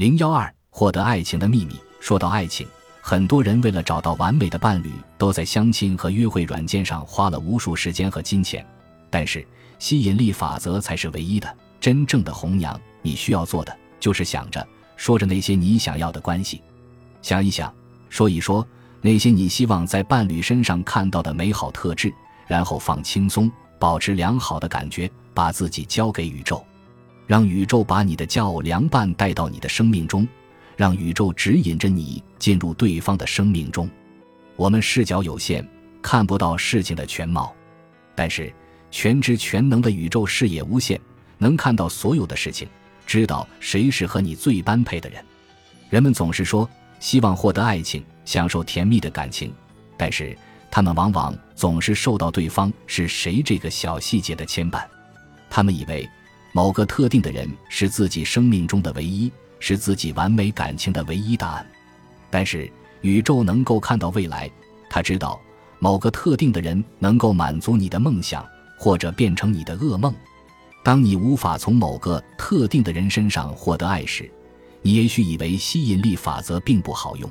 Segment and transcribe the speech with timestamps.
[0.00, 1.78] 零幺二，获得爱情的秘密。
[2.00, 2.66] 说到爱情，
[3.02, 8.66] 很多人为了找到完美的伴侣，都在相亲和约会软件上花了无数时间和金钱。
[9.10, 9.46] 但是，
[9.78, 12.80] 吸引力法则才是唯一的、真正的红娘。
[13.02, 14.66] 你需要做的，就是想着、
[14.96, 16.62] 说着那些你想要的关系，
[17.20, 17.70] 想一想，
[18.08, 18.66] 说一说
[19.02, 22.10] 那些你希望在伴侣身上看到的美好特质，
[22.46, 26.64] 然后放轻松，保持良好的感觉，把自己交给宇宙。
[27.30, 30.26] 让宇宙把你的佳偶良伴带到你的生命中，
[30.76, 33.88] 让宇宙指引着你进入对方的生命中。
[34.56, 35.64] 我们视角有限，
[36.02, 37.54] 看不到事情的全貌，
[38.16, 38.52] 但是
[38.90, 41.00] 全知全能的宇宙视野无限，
[41.38, 42.66] 能看到所有的事情，
[43.06, 45.24] 知道谁是和你最般配的人。
[45.88, 46.68] 人们总是说
[46.98, 49.54] 希望获得爱情，享受甜蜜的感情，
[49.96, 50.36] 但是
[50.68, 54.82] 他们往往总是受到对方是谁这个小细节的牵绊，
[55.48, 56.04] 他们以为。
[56.52, 61.66] 某个特定的人是自己生命中的唯一，是自己完美感情的唯一答案。
[62.28, 62.70] 但是
[63.02, 64.50] 宇宙能够看到未来，
[64.88, 65.40] 他知道
[65.78, 68.44] 某个特定的人能够满足你的梦想，
[68.78, 70.14] 或者变成你的噩梦。
[70.82, 74.30] 当你无法从某个特定的人身上获得爱时，
[74.82, 77.30] 你也许以为吸引力法则并不好用，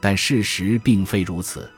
[0.00, 1.68] 但事实并非如此。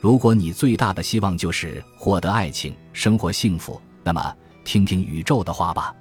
[0.00, 5.94] 如果你最大的希望就是获得爱情、生活幸福，那么听听宇宙的话吧。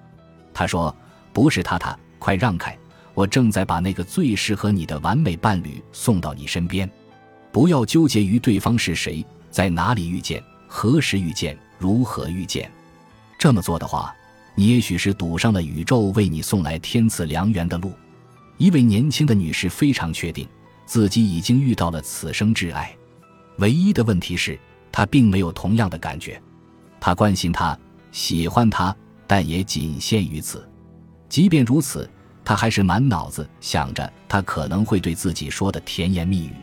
[0.53, 0.95] 他说
[1.33, 2.77] ：“不是他，他快让开！
[3.13, 6.89] 我正在把那个最适合你的完美伴侣送到你身边。
[7.52, 12.71] 不要纠结于对方是谁，在哪里遇见，何时遇见，如何遇见。
[13.38, 14.13] 这么做的话，
[14.55, 17.91] 你也许是堵上了宇宙为你送来天赐良缘的路。”
[18.58, 20.47] 一位年轻的女士非常确定
[20.86, 22.95] 自己已经遇到了此生挚爱，
[23.58, 24.58] 唯一的问题是
[24.91, 26.39] 她并没有同样的感觉。
[26.99, 27.77] 她关心他，
[28.11, 28.95] 喜欢他。
[29.31, 30.69] 但也仅限于此。
[31.29, 32.09] 即便如此，
[32.43, 36.53] 他还是满脑子想着他可能会对自己说的甜言蜜语。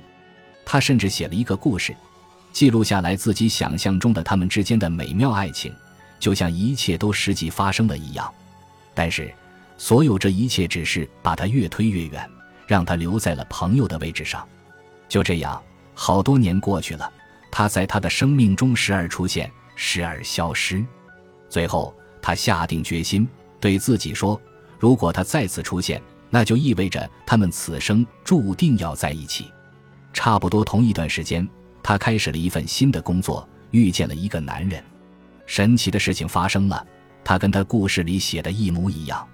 [0.67, 1.97] 他甚至写了一个故事，
[2.53, 5.75] 记录下来自己想象中的他们之间的美妙爱情，
[6.21, 8.31] 就像一切都实际发生了一样。
[8.93, 9.33] 但是，
[9.79, 12.31] 所有这一切只是把他越推越远，
[12.67, 14.47] 让他留在了朋友的位置上。
[15.09, 15.59] 就这样，
[15.95, 17.11] 好多年过去了，
[17.51, 20.85] 他在他的生命中时而出现，时而消失，
[21.49, 21.95] 最后。
[22.29, 23.27] 他下定决心
[23.59, 24.39] 对自己说
[24.79, 29.51] ：“如果他再次出现，那就意味着他们此生注定要在一起。”
[30.13, 31.49] 差不多同一段时间，
[31.83, 34.85] 他开始了一份新的工作，遇见了一个男人。
[35.47, 36.87] 神奇的事情发生了，
[37.25, 39.27] 他跟他故事里写的一模一样。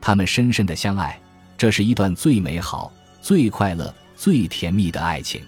[0.00, 1.20] 他们深深的相爱，
[1.58, 2.90] 这是一段最美好、
[3.20, 5.42] 最快乐、最甜蜜的爱情。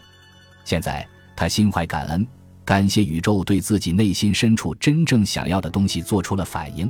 [0.63, 2.27] 现在他心怀感恩。
[2.65, 6.89] 感谢宇宙对自己内心深处真正想要的东西做出了反应，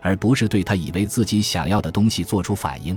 [0.00, 2.96] 而不是对他以为自己想要的东西做出反应。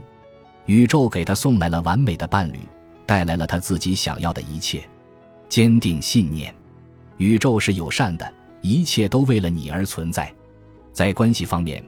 [0.68, 2.60] 宇宙给他送来了完美的伴侣，
[3.06, 4.88] 带来了他自己想要的一切。
[5.50, 6.54] 坚定信念，
[7.18, 10.34] 宇宙是友善的，一切都为了你而存在。
[10.92, 11.84] 在关系方面，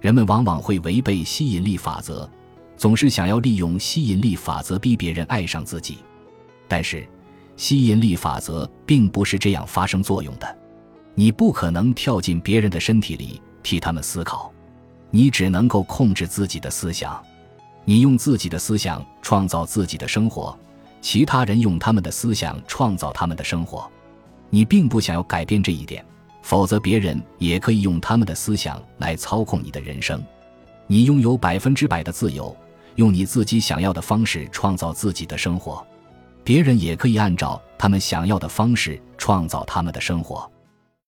[0.00, 2.28] 人们往往会违背吸引力法则，
[2.76, 5.98] 总是想要利用吸引力法则逼别人爱上自己，
[6.66, 7.06] 但是。
[7.58, 10.56] 吸引力法则并不是这样发生作用的，
[11.16, 14.50] 你不可能跳进别人的身体里替他们思考，
[15.10, 17.20] 你只能够控制自己的思想，
[17.84, 20.56] 你用自己的思想创造自己的生活，
[21.00, 23.90] 其他人用他们的思想创造他们的生活。
[24.50, 26.02] 你并不想要改变这一点，
[26.42, 30.22] 否则别人也可以用他们的思想来操控你的人生。
[30.86, 32.56] 你拥有百分之百的自由，
[32.94, 35.84] 用你自己想要的方式创造自己的生活。
[36.48, 40.50] 别人也可以按照他们想要的方式创造他们的生活。